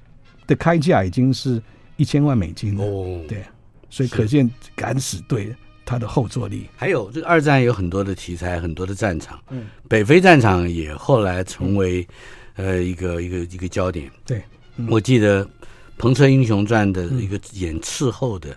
[0.47, 1.63] 的开价已经是
[1.97, 2.85] 一千万美金了。
[2.85, 3.45] 哦，对，
[3.89, 5.55] 所以可见敢死队
[5.85, 6.69] 他的后坐力。
[6.77, 12.07] 还有这个二战有很多的题材，很多的战场，嗯，北非战场也后来成为
[12.57, 14.11] 呃一个一个一个焦点。
[14.27, 14.43] 对。
[14.89, 15.45] 我记得
[15.97, 18.49] 《彭城英雄传》的一个演斥候的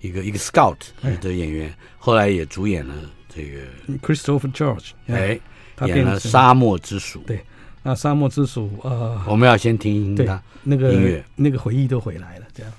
[0.00, 0.78] 一个、嗯、一个 scout
[1.20, 2.94] 的演员，后来也主演了
[3.28, 3.58] 这个
[3.98, 5.38] Christopher George，哎，
[5.76, 7.20] 他演了《沙漠之鼠》。
[7.26, 7.44] 对，
[7.82, 12.72] 那《沙漠之鼠》呃，我们要先听听他那个音乐，那个回忆都回来了，这样。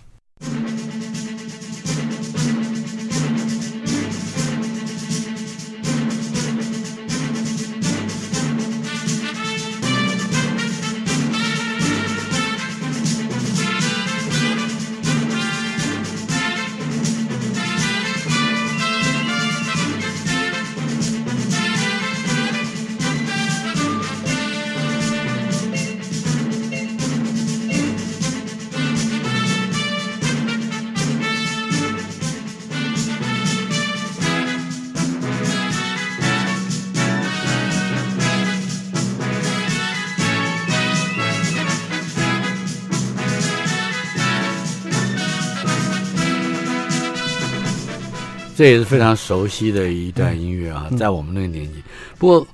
[48.59, 51.81] 这也是非常熟悉的一段音乐啊，在我们那个年纪。
[52.17, 52.47] 不过，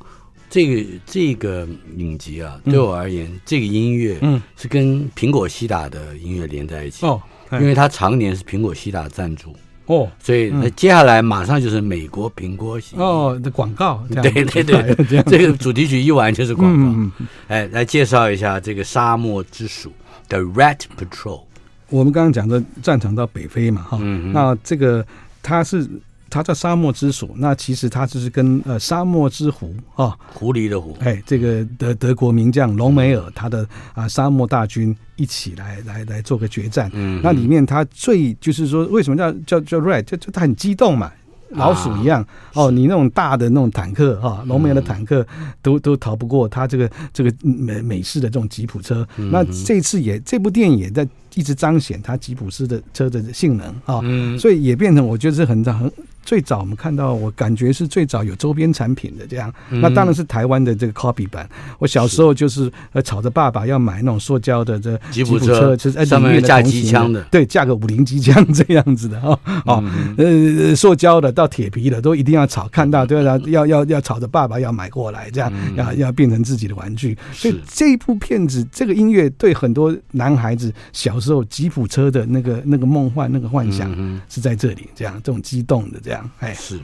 [0.52, 4.40] 这个这个影集啊，对我而言，这个音乐嗯。
[4.56, 7.08] 是跟苹果西打的音乐连在一起。
[7.08, 7.20] 哦，
[7.54, 9.56] 因为它常年是苹果西打赞助。
[9.88, 17.26] 哦，所以那接下来马上就是美国苹果哦的广告，对对对， 这个主题曲一完就是广告。
[17.48, 19.92] 哎，来介绍一下这个沙漠之鼠
[20.30, 21.42] 的 Rat Patrol。
[21.90, 25.04] 我们刚刚讲的战场到北非嘛，哈，那这个。
[25.46, 25.88] 它是
[26.28, 33.60] 它叫沙漠之鼠，那其实它就是跟呃沙漠之狐啊，狐狸的狐，哎，这个德德国名将隆美尔他的
[33.94, 36.90] 啊、呃、沙漠大军一起来来来做个决战。
[36.94, 41.12] 嗯，那里面他最就是说，为什么叫叫叫 Red，就就他很激动嘛。
[41.52, 45.26] 老鼠一样、啊、哦，你那种大的那种坦克哈，隆美尔的坦克
[45.62, 49.08] 都都逃不过他这个这个美美式的这种吉普车。
[49.16, 55.92] 嗯、那这次也这部电影也在一直彰显它吉普斯的车的性能啊，哦嗯、所以也变成我觉得是很很。
[56.26, 61.48] 最早我们看到，我感觉是最早有周边产品的这样，那当然是台湾的这个 copy 版。
[61.78, 69.40] 我小时候就是呃吵着爸爸要买那种塑胶的这吉普车，就是上面架机枪的，对，架个五零机枪这样子的哦。
[69.66, 69.84] 哦，
[70.18, 77.16] 呃，塑胶的到铁皮的都一定要吵，看到都要要要要吵着爸爸要买过来，这样要要变成自己的玩具。
[77.32, 83.92] 所以这一部片子，这个音乐对很多男孩子小时候吉普车的那个那个梦幻那个幻想
[84.28, 86.15] 是在这里，这样这种激动的这样。
[86.40, 86.80] 哎，是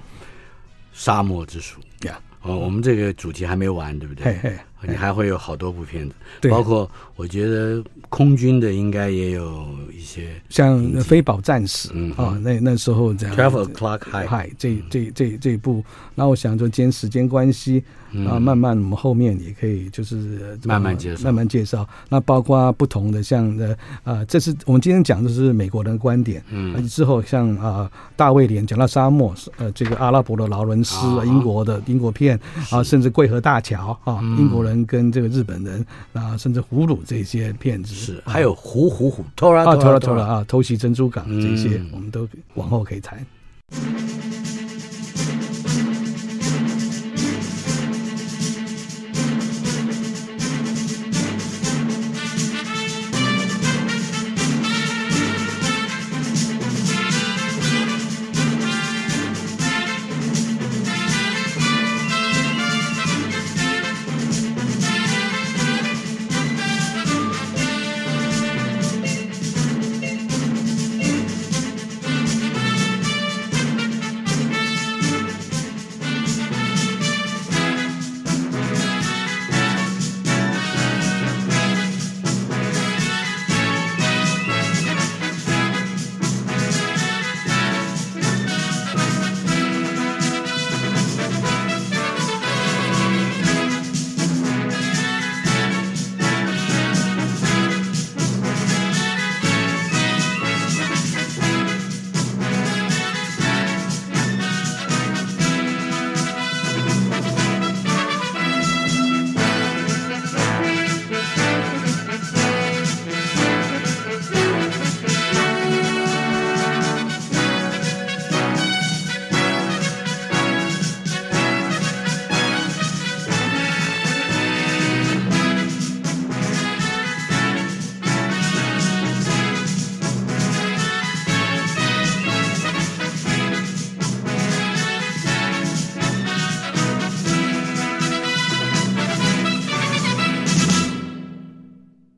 [0.94, 2.20] 沙漠之鼠呀！
[2.42, 4.26] 哦，我们这个主题还没完，对不对？
[4.26, 13.36] 嘿嘿，你还会有好多部片子，包括我觉得空军的应该也有一些，像《飞宝战士》啊，那那时候这样。
[13.36, 15.84] Travel clock High，这这这这一部，
[16.16, 17.84] 那我想说今天时间关系。
[18.28, 21.88] 啊，慢慢我们后面也可以就是慢慢介绍，慢慢介绍。
[22.10, 26.44] 那包括不同的像的啊，这是我们今天讲的是美国人的观点。
[26.50, 32.38] 嗯，之后像啊大卫连讲到沙漠，呃，这个阿拉伯的劳伦斯，英国的英国片
[32.70, 37.94] 啊，甚至桂河大桥啊，英国人跟这个日本人啊，甚至俘虏这些骗子。
[37.94, 43.26] 是，还有虎虎虎，托拉托拉托拉啊，偷袭珍珠港这些，我们都往后可以谈。